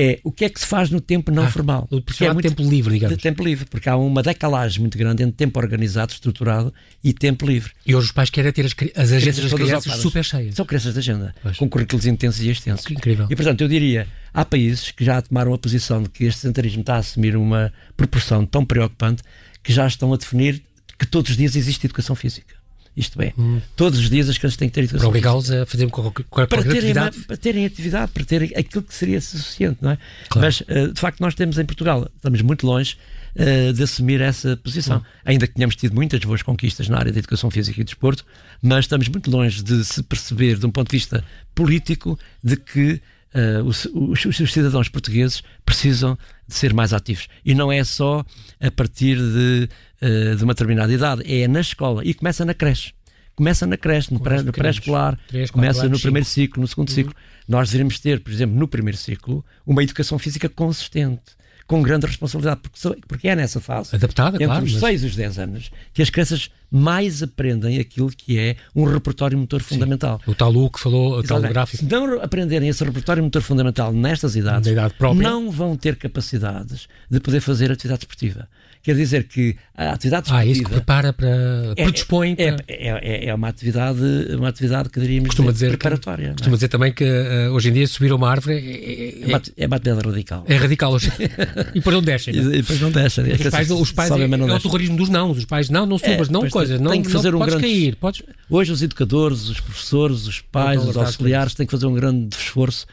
[0.00, 1.88] É o que é que se faz no tempo não ah, formal.
[1.88, 3.16] Porque é muito tempo livre, digamos.
[3.16, 7.44] De tempo livre, porque há uma decalagem muito grande entre tempo organizado, estruturado e tempo
[7.44, 7.72] livre.
[7.84, 10.02] E hoje os pais querem ter as, as agências das crianças ocupadas.
[10.02, 10.54] super cheias.
[10.54, 11.56] São crianças de agenda, pois.
[11.56, 12.86] com currículos intensos e extensos.
[12.86, 13.26] Que incrível.
[13.28, 16.82] E portanto, eu diria, há países que já tomaram a posição de que este sedentarismo
[16.82, 19.24] está a assumir uma proporção tão preocupante
[19.64, 20.62] que já estão a definir
[20.96, 22.54] que todos os dias existe educação física.
[22.98, 23.60] Isto é, hum.
[23.76, 25.00] todos os dias as crianças têm que ter educação.
[25.00, 27.18] Para obrigá-los a fazer qualquer, qualquer para terem, atividade.
[27.20, 29.98] Para terem atividade, para terem aquilo que seria suficiente, não é?
[30.28, 30.46] Claro.
[30.46, 32.96] Mas, uh, de facto, nós temos em Portugal, estamos muito longe
[33.36, 34.98] uh, de assumir essa posição.
[34.98, 35.02] Hum.
[35.24, 38.24] Ainda que tenhamos tido muitas boas conquistas na área da educação física e desporto,
[38.60, 43.00] mas estamos muito longe de se perceber, de um ponto de vista político, de que
[43.34, 47.28] Uh, os, os, os, cidadãos portugueses precisam de ser mais ativos.
[47.44, 48.24] E não é só
[48.60, 49.68] a partir de,
[50.02, 52.94] uh, de uma determinada idade, é na escola e começa na creche.
[53.36, 55.16] Começa na creche, no, pré, no pré-escolar,
[55.52, 56.46] começa no primeiro cinco.
[56.46, 56.94] ciclo, no segundo uhum.
[56.94, 57.14] ciclo.
[57.46, 61.37] Nós deveríamos ter, por exemplo, no primeiro ciclo, uma educação física consistente
[61.68, 64.80] com grande responsabilidade, porque, porque é nessa fase, adaptada, entre claro, os mas...
[64.80, 69.36] 6 e os 10 anos, que as crianças mais aprendem aquilo que é um repertório
[69.36, 70.18] motor fundamental.
[70.26, 71.84] O tal que falou, o tal gráfico.
[71.84, 77.20] Se não aprenderem esse repertório motor fundamental nestas idades, idade não vão ter capacidades de
[77.20, 78.48] poder fazer atividade esportiva.
[78.88, 80.48] Quer dizer que a atividade esportiva...
[80.48, 81.28] Ah, isso que prepara para...
[81.76, 82.64] É, predispõe é, para...
[82.66, 84.00] É, é, é, uma atividade,
[84.34, 86.28] uma atividade que diríamos costuma dizer preparatória.
[86.28, 89.30] Que, costuma dizer também que uh, hoje em dia subir uma árvore é...
[89.30, 90.42] É, é uma atividade radical.
[90.48, 91.12] É radical hoje.
[91.20, 92.34] e depois não descem.
[92.34, 93.30] E, depois não descem.
[93.30, 95.32] Os pais, os pais é, é o terrorismo dos não.
[95.32, 96.80] Os pais, não, não subas, não coisas.
[96.80, 97.68] Não, tem que fazer não, um podes grande...
[97.70, 97.96] cair.
[97.96, 98.22] Podes...
[98.48, 102.86] Hoje os educadores, os professores, os pais, os auxiliares têm que fazer um grande esforço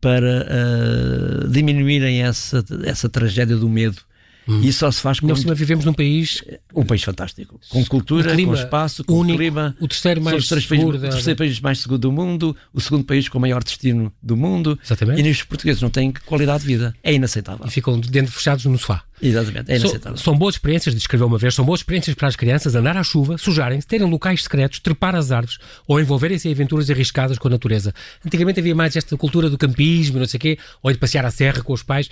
[0.00, 4.08] para uh, diminuírem essa, essa tragédia do medo
[4.48, 4.60] Hum.
[4.62, 5.34] E só se faz com.
[5.36, 6.42] cima vivemos num país.
[6.74, 7.60] Um país fantástico.
[7.68, 9.76] Com cultura, com espaço, com único, clima.
[9.80, 10.98] O terceiro mais seguro.
[10.98, 14.12] País, O terceiro país mais seguro do mundo, o segundo país com o maior destino
[14.22, 14.78] do mundo.
[14.84, 15.22] Exatamente.
[15.22, 16.94] E os portugueses não têm qualidade de vida.
[17.02, 17.66] É inaceitável.
[17.66, 19.04] E ficam dentro fechados no sofá.
[19.22, 20.16] Exatamente, é inaceitável.
[20.16, 23.02] So, são boas experiências, descreveu uma vez, são boas experiências para as crianças andar à
[23.02, 27.50] chuva, sujarem-se, terem locais secretos, trepar as árvores ou envolverem-se em aventuras arriscadas com a
[27.50, 27.92] natureza.
[28.24, 31.30] Antigamente havia mais esta cultura do campismo, não sei o quê, ou de passear à
[31.30, 32.08] serra com os pais,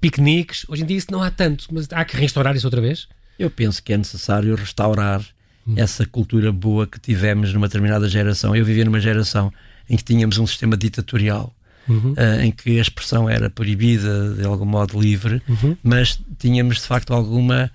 [0.00, 0.66] piqueniques.
[0.68, 3.08] Hoje em dia isso não há tanto, mas há que restaurar isso outra vez?
[3.38, 5.24] Eu penso que é necessário restaurar
[5.66, 5.74] hum.
[5.76, 8.54] essa cultura boa que tivemos numa determinada geração.
[8.54, 9.52] Eu vivia numa geração
[9.88, 11.54] em que tínhamos um sistema ditatorial
[11.88, 12.12] uhum.
[12.12, 15.76] uh, em que a expressão era proibida de algum modo livre, uhum.
[15.82, 17.70] mas tínhamos de facto alguma,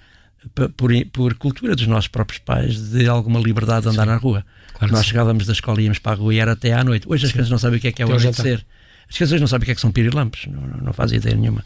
[0.77, 4.09] por, por cultura dos nossos próprios pais, de alguma liberdade de andar sim.
[4.09, 4.45] na rua.
[4.73, 7.07] Claro Nós chegávamos da escola e íamos para a rua e era até à noite.
[7.07, 8.65] Hoje as crianças não sabem o que é que é o anoitecer.
[9.09, 11.35] As crianças não sabem o que é que são pirilampos, não, não, não fazem ideia
[11.35, 11.63] nenhuma.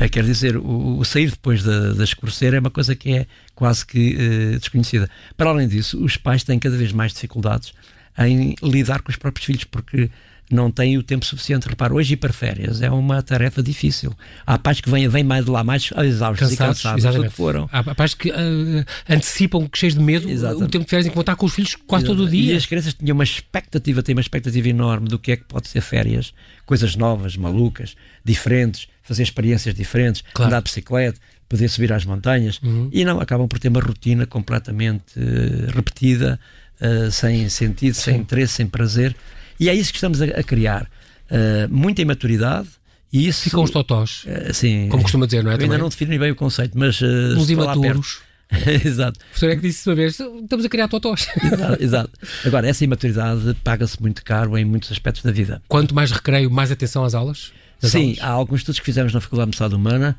[0.00, 3.26] Uh, quer dizer, o, o sair depois da, da escurecer é uma coisa que é
[3.54, 5.08] quase que uh, desconhecida.
[5.36, 7.72] Para além disso, os pais têm cada vez mais dificuldades
[8.18, 10.10] em lidar com os próprios filhos, porque
[10.54, 11.68] não têm o tempo suficiente.
[11.68, 14.14] Repara, hoje ir para férias é uma tarefa difícil.
[14.46, 17.30] Há pais que vêm, vêm mais de lá mais exaustos cansados, e cansados do que
[17.30, 17.68] foram.
[17.72, 20.64] Há pais que uh, antecipam, cheios de medo, exatamente.
[20.64, 22.26] o tempo de férias em que vão estar com os filhos quase exatamente.
[22.26, 22.54] todo o dia.
[22.54, 25.68] E as crianças tinham uma expectativa, têm uma expectativa enorme do que é que pode
[25.68, 26.34] ser férias.
[26.66, 30.48] Coisas novas, malucas, diferentes, fazer experiências diferentes, claro.
[30.48, 32.60] andar de bicicleta, poder subir às montanhas.
[32.62, 32.88] Uhum.
[32.92, 36.40] E não, acabam por ter uma rotina completamente uh, repetida,
[36.80, 38.02] uh, sem sentido, Sim.
[38.02, 39.14] sem interesse, sem prazer.
[39.58, 40.84] E é isso que estamos a, a criar.
[41.30, 42.68] Uh, muita imaturidade.
[43.12, 44.24] E isso, Ficam os totós.
[44.24, 45.56] Uh, sim, como costuma dizer, não é?
[45.56, 47.00] Eu ainda não defini bem o conceito, mas.
[47.00, 48.20] Uh, Uns imaturos.
[48.84, 49.18] exato.
[49.18, 51.28] O professor é que disse uma vez: estamos a criar totós.
[51.42, 52.10] exato, exato.
[52.44, 55.62] Agora, essa imaturidade paga-se muito caro em muitos aspectos da vida.
[55.68, 57.52] Quanto mais recreio, mais atenção às aulas?
[57.80, 58.18] Sim, aulas?
[58.20, 60.16] há alguns estudos que fizemos na Faculdade de Saúde Humana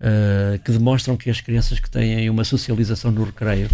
[0.00, 3.68] uh, que demonstram que as crianças que têm uma socialização no recreio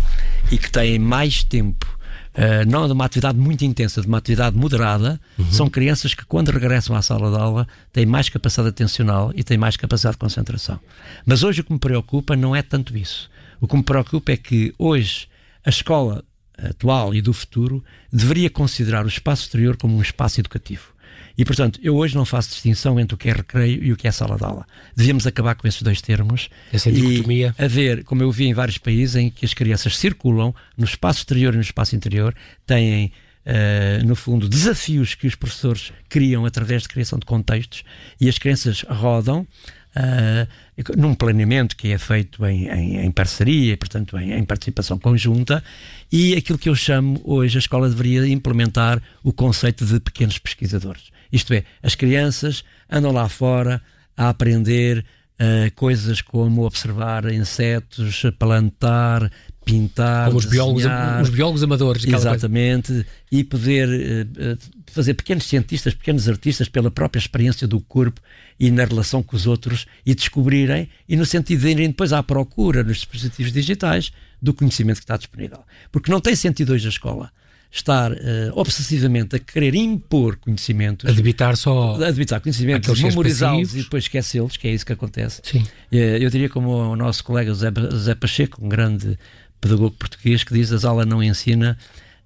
[0.51, 1.99] e que têm mais tempo
[2.35, 5.51] uh, não de uma atividade muito intensa, de uma atividade moderada, uhum.
[5.51, 9.59] são crianças que, quando regressam à sala de aula, têm mais capacidade atencional e têm
[9.59, 10.79] mais capacidade de concentração.
[11.25, 13.31] Mas hoje o que me preocupa não é tanto isso.
[13.61, 15.29] O que me preocupa é que hoje
[15.65, 16.25] a escola
[16.59, 20.92] atual e do futuro deveria considerar o espaço exterior como um espaço educativo.
[21.37, 24.07] E, portanto, eu hoje não faço distinção entre o que é recreio e o que
[24.07, 24.67] é sala de aula.
[24.95, 26.49] Devíamos acabar com esses dois termos.
[26.73, 27.55] Essa dicotomia.
[27.59, 31.21] E haver, como eu vi em vários países, em que as crianças circulam no espaço
[31.21, 32.35] exterior e no espaço interior,
[32.67, 33.13] têm
[33.45, 37.83] Uh, no fundo, desafios que os professores criam através de criação de contextos
[38.21, 40.49] e as crianças rodam uh,
[40.97, 45.63] num planeamento que é feito em, em, em parceria, portanto, em, em, participação conjunta.
[46.11, 51.11] E aquilo que eu chamo hoje, a escola deveria implementar o conceito de pequenos pesquisadores.
[51.31, 53.83] Isto é, as crianças andam lá fora
[54.17, 55.05] a aprender
[55.35, 59.31] uh, coisas como observar insetos, plantar,
[59.65, 60.85] pintar, como os biólogos,
[61.23, 63.07] os biólogos amadores, exatamente, coisa.
[63.31, 68.21] e poder uh, fazer pequenos cientistas, pequenos artistas pela própria experiência do corpo
[68.59, 72.23] e na relação com os outros e descobrirem e no sentido de irem depois à
[72.23, 76.91] procura nos dispositivos digitais do conhecimento que está disponível, porque não tem sentido hoje a
[76.91, 77.31] escola
[77.73, 78.17] estar uh,
[78.53, 81.09] obsessivamente a querer impor conhecimentos.
[81.09, 81.95] A debitar só.
[81.95, 85.41] A debitar conhecimentos, memorizá-los e depois esquecê-los, que é isso que acontece.
[85.43, 85.61] Sim.
[85.91, 89.19] Uh, eu diria como o nosso colega José, José Pacheco, um grande
[89.63, 91.79] pedagogo português, que diz as aulas não ensina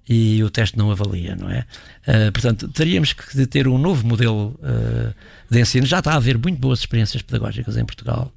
[0.09, 1.65] e o teste não avalia, não é?
[2.05, 5.13] Uh, portanto, teríamos que ter um novo modelo uh,
[5.49, 5.85] de ensino.
[5.85, 8.31] Já está a haver muito boas experiências pedagógicas em Portugal.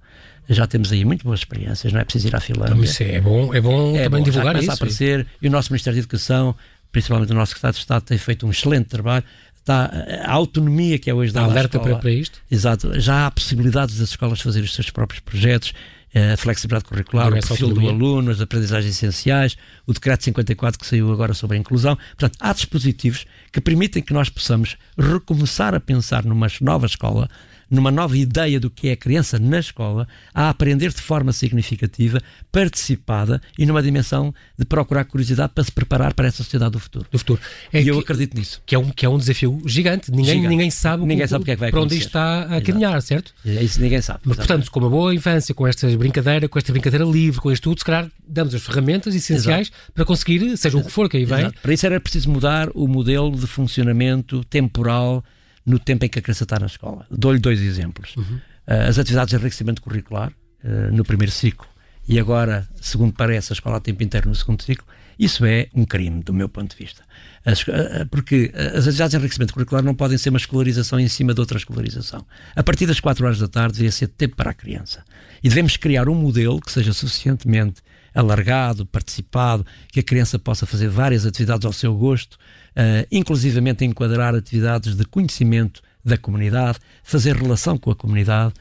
[0.49, 2.73] Já temos aí muito boas experiências, não é preciso ir à Finlândia.
[2.73, 4.71] Então, isso é bom, é bom é também bom, divulgar isso.
[4.71, 6.57] a aparecer e o nosso Ministério da Educação
[6.93, 9.25] principalmente o nosso secretário de Estado, tem feito um excelente trabalho.
[9.57, 9.91] Está,
[10.25, 12.41] a autonomia que é hoje da alerta para, para isto?
[12.51, 12.99] Exato.
[12.99, 15.73] Já há possibilidades das escolas fazerem os seus próprios projetos,
[16.15, 17.93] a flexibilidade curricular, o perfil autonomia.
[17.93, 21.97] do aluno, as aprendizagens essenciais, o decreto 54 que saiu agora sobre a inclusão.
[21.97, 27.29] Portanto, há dispositivos que permitem que nós possamos recomeçar a pensar numa nova escola
[27.71, 32.21] numa nova ideia do que é a criança na escola, a aprender de forma significativa,
[32.51, 37.07] participada e numa dimensão de procurar curiosidade para se preparar para essa sociedade do futuro.
[37.11, 37.41] Do futuro.
[37.73, 38.61] É e que, eu acredito nisso.
[38.67, 40.11] Que é um, que é um desafio gigante.
[40.11, 40.49] Ninguém, gigante.
[40.49, 43.01] ninguém sabe, ninguém sabe o que é que vai para onde isto está a caminhar,
[43.03, 43.33] certo?
[43.47, 44.21] É isso ninguém sabe.
[44.25, 47.63] Mas, portanto, com uma boa infância, com esta brincadeira, com esta brincadeira livre, com isto
[47.63, 49.93] tudo, se calhar damos as ferramentas essenciais Exato.
[49.93, 51.41] para conseguir, seja o que for que aí vem.
[51.41, 51.61] Exato.
[51.63, 55.25] Para isso era preciso mudar o modelo de funcionamento temporal
[55.65, 57.07] no tempo em que a criança está na escola.
[57.11, 58.17] Dou-lhe dois exemplos.
[58.17, 58.37] Uhum.
[58.67, 60.33] Uh, as atividades de enriquecimento curricular,
[60.65, 61.69] uh, no primeiro ciclo,
[62.09, 64.87] e agora, segundo parece, a escola a tempo inteiro no segundo ciclo,
[65.19, 67.03] isso é um crime, do meu ponto de vista.
[67.45, 71.35] As, uh, porque as atividades de enriquecimento curricular não podem ser uma escolarização em cima
[71.35, 72.25] de outra escolarização.
[72.57, 75.05] A partir das 4 horas da tarde devia ser tempo para a criança.
[75.43, 77.83] E devemos criar um modelo que seja suficientemente
[78.15, 82.39] alargado, participado, que a criança possa fazer várias atividades ao seu gosto,
[82.77, 88.55] uh, inclusivamente enquadrar atividades de conhecimento da comunidade, fazer relação com a comunidade,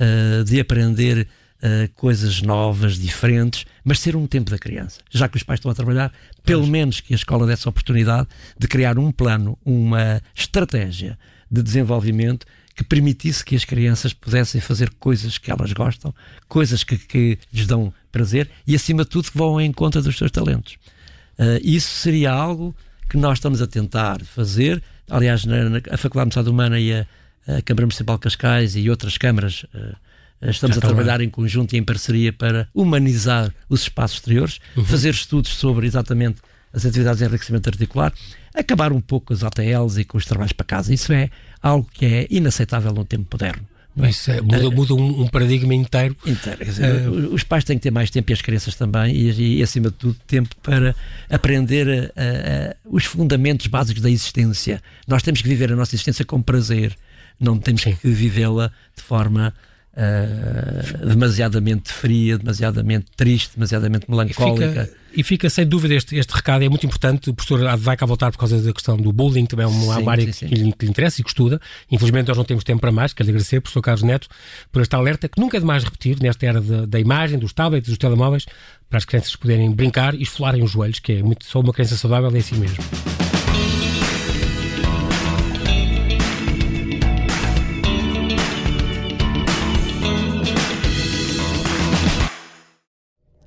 [0.00, 1.28] uh, de aprender
[1.62, 5.00] uh, coisas novas, diferentes, mas ser um tempo da criança.
[5.10, 6.12] Já que os pais estão a trabalhar,
[6.44, 11.18] pelo menos que a escola desse a oportunidade de criar um plano, uma estratégia
[11.50, 16.14] de desenvolvimento que permitisse que as crianças pudessem fazer coisas que elas gostam,
[16.46, 20.16] coisas que, que lhes dão prazer e, acima de tudo, que vão em conta dos
[20.16, 20.74] seus talentos.
[21.38, 22.76] Uh, isso seria algo
[23.08, 24.82] que nós estamos a tentar fazer.
[25.08, 27.06] Aliás, na, na a Faculdade de Medicina Humana e a,
[27.46, 29.96] a, Câmara Municipal de Cascais e outras câmaras uh,
[30.42, 34.84] estamos a trabalhar em conjunto e em parceria para humanizar os espaços exteriores, uhum.
[34.84, 36.40] fazer estudos sobre exatamente
[36.72, 38.12] as atividades de enriquecimento articular,
[38.54, 40.92] acabar um pouco com as ATLs e com os trabalhos para casa.
[40.92, 41.30] Isso é
[41.62, 43.66] algo que é inaceitável no tempo moderno.
[44.02, 44.10] É?
[44.10, 46.16] Isso é, muda, muda um, um, paradigma inteiro.
[46.26, 49.58] inteiro dizer, uh, os pais têm que ter mais tempo e as crianças também, e,
[49.58, 50.94] e acima de tudo, tempo para
[51.30, 54.82] aprender a, a, os fundamentos básicos da existência.
[55.08, 56.94] Nós temos que viver a nossa existência com prazer,
[57.40, 57.94] não temos Sim.
[57.94, 59.54] que vivê-la de forma
[59.96, 64.64] uh, demasiadamente fria, demasiadamente triste, demasiadamente melancólica.
[64.64, 67.30] E fica, e fica sem dúvida este, este recado, é muito importante.
[67.30, 70.08] O professor vai cá voltar por causa da questão do bullying, também é uma, sim,
[70.08, 70.46] área sim, sim.
[70.46, 71.60] Que, lhe, que, lhe, interessa e que estuda.
[71.90, 73.12] Infelizmente, nós não temos tempo para mais.
[73.12, 74.28] Quero agradecer, professor Carlos Neto,
[74.70, 77.88] por esta alerta que nunca é demais repetir nesta era da, da imagem, dos tablets,
[77.88, 78.44] dos telemóveis,
[78.88, 81.96] para as crianças poderem brincar e esfolarem os joelhos, que é muito, só uma criança
[81.96, 82.76] saudável é assim mesmo.